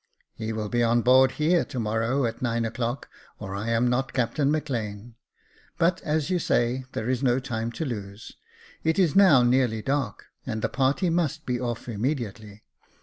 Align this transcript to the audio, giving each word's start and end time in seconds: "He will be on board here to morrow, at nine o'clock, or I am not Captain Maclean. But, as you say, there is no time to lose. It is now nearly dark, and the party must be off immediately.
"He 0.33 0.51
will 0.51 0.67
be 0.67 0.81
on 0.81 1.03
board 1.03 1.33
here 1.33 1.63
to 1.65 1.79
morrow, 1.79 2.25
at 2.25 2.41
nine 2.41 2.65
o'clock, 2.65 3.07
or 3.37 3.53
I 3.53 3.69
am 3.69 3.87
not 3.87 4.13
Captain 4.13 4.49
Maclean. 4.49 5.13
But, 5.77 6.01
as 6.01 6.31
you 6.31 6.39
say, 6.39 6.85
there 6.93 7.07
is 7.07 7.21
no 7.21 7.37
time 7.37 7.71
to 7.73 7.85
lose. 7.85 8.31
It 8.83 8.97
is 8.97 9.15
now 9.15 9.43
nearly 9.43 9.83
dark, 9.83 10.25
and 10.43 10.63
the 10.63 10.69
party 10.69 11.11
must 11.11 11.45
be 11.45 11.59
off 11.61 11.87
immediately. 11.87 12.63